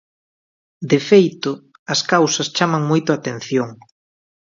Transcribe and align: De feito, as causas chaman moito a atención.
De 0.91 0.99
feito, 1.09 1.51
as 1.93 2.01
causas 2.11 2.47
chaman 2.57 2.83
moito 2.89 3.07
a 3.11 3.17
atención. 3.19 3.69